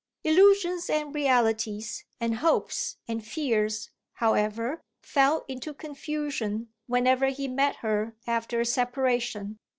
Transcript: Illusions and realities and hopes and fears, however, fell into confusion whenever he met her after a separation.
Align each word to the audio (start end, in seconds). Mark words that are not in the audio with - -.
Illusions 0.23 0.89
and 0.89 1.13
realities 1.13 2.05
and 2.19 2.37
hopes 2.37 2.97
and 3.07 3.23
fears, 3.23 3.91
however, 4.13 4.81
fell 5.03 5.45
into 5.47 5.75
confusion 5.75 6.69
whenever 6.87 7.27
he 7.27 7.47
met 7.47 7.75
her 7.85 8.15
after 8.25 8.59
a 8.61 8.65
separation. 8.65 9.59